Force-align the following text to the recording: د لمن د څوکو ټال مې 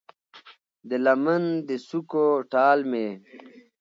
د 0.89 0.91
لمن 1.05 1.43
د 1.67 1.69
څوکو 1.87 2.25
ټال 2.51 2.79
مې 2.91 3.09